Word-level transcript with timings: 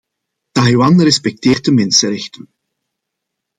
Taiwan 0.51 0.99
respecteert 1.01 1.63
de 1.65 1.71
mensenrechten. 1.71 2.47